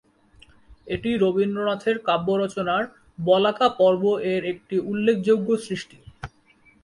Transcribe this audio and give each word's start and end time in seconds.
এটি 0.87 1.09
রবীন্দ্রনাথের 1.15 1.97
কাব্য 2.07 2.27
রচনার 2.35 2.83
"বলাকা 3.19 3.67
পর্ব"-এর 3.79 4.41
একটি 4.53 4.75
উল্লেখযোগ্য 4.89 5.49
সৃষ্টি। 5.65 5.97